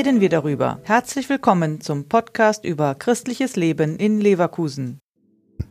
[0.00, 0.80] reden wir darüber.
[0.84, 4.98] Herzlich willkommen zum Podcast über christliches Leben in Leverkusen.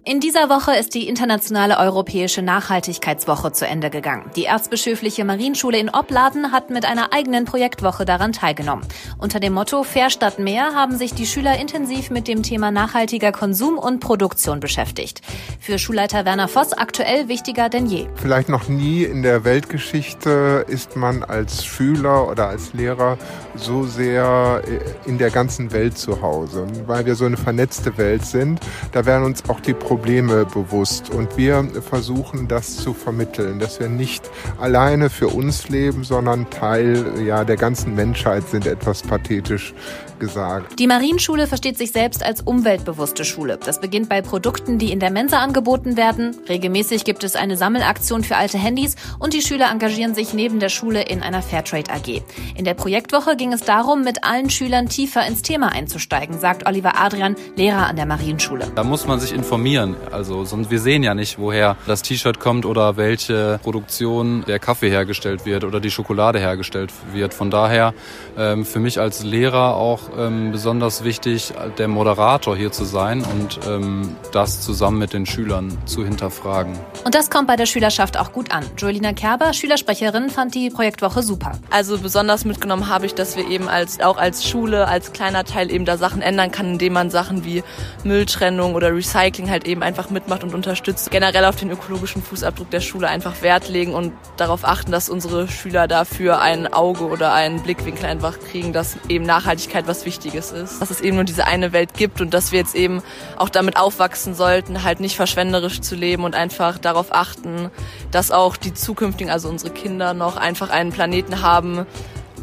[0.06, 4.32] In dieser Woche ist die internationale europäische Nachhaltigkeitswoche zu Ende gegangen.
[4.38, 8.86] Die erzbischöfliche Marienschule in Opladen hat mit einer eigenen Projektwoche daran teilgenommen.
[9.18, 13.34] Unter dem Motto Fair statt mehr haben sich die Schüler intensiv mit dem Thema nachhaltiger
[13.34, 15.21] Konsum und Produktion beschäftigt.
[15.60, 18.07] Für Schulleiter Werner Voss aktuell wichtiger denn je.
[18.16, 23.18] Vielleicht noch nie in der Weltgeschichte ist man als Schüler oder als Lehrer
[23.56, 24.62] so sehr
[25.06, 28.62] in der ganzen Welt zu Hause, weil wir so eine vernetzte Welt sind.
[28.93, 33.90] Da werden uns auch die Probleme bewusst und wir versuchen das zu vermitteln, dass wir
[33.90, 39.73] nicht alleine für uns leben, sondern Teil ja, der ganzen Menschheit sind, etwas pathetisch
[40.20, 40.80] gesagt.
[40.80, 43.58] Die Marienschule versteht sich selbst als umweltbewusste Schule.
[43.58, 46.36] Das beginnt bei Produkten, die in der Mensa angeboten werden.
[46.48, 50.70] Regelmäßig gibt es eine Sammelaktion für alte Handys und die Schüler engagieren sich neben der
[50.70, 52.22] Schule in einer Fairtrade AG.
[52.56, 57.00] In der Projektwoche ging es darum, mit allen Schülern tiefer ins Thema einzusteigen, sagt Oliver
[57.00, 58.68] Adrian, Lehrer an der Marienschule.
[58.76, 59.79] Da muss man sich informieren.
[60.12, 64.90] Also sonst wir sehen ja nicht, woher das T-Shirt kommt oder welche Produktion der Kaffee
[64.90, 67.34] hergestellt wird oder die Schokolade hergestellt wird.
[67.34, 67.94] Von daher
[68.38, 73.60] ähm, für mich als Lehrer auch ähm, besonders wichtig, der Moderator hier zu sein und
[73.68, 76.78] ähm, das zusammen mit den Schülern zu hinterfragen.
[77.06, 78.66] Und das kommt bei der Schülerschaft auch gut an.
[78.78, 81.54] Jolina Kerber, Schülersprecherin, fand die Projektwoche super.
[81.70, 85.72] Also besonders mitgenommen habe ich, dass wir eben als auch als Schule, als kleiner Teil
[85.72, 87.64] eben da Sachen ändern kann, indem man Sachen wie
[88.04, 91.12] Mülltrennung oder Recycling halt eben einfach mitmacht und unterstützt.
[91.12, 95.48] Generell auf den ökologischen Fußabdruck der Schule einfach Wert legen und darauf achten, dass unsere
[95.48, 100.81] Schüler dafür ein Auge oder einen Blickwinkel einfach kriegen, dass eben Nachhaltigkeit was Wichtiges ist.
[100.81, 103.02] Dass es eben nur diese eine Welt gibt und dass wir jetzt eben
[103.38, 107.70] auch damit aufwachsen sollten, halt nicht verschwenderisch zu leben und einfach darauf achten,
[108.11, 111.86] dass auch die zukünftigen, also unsere Kinder noch einfach einen Planeten haben,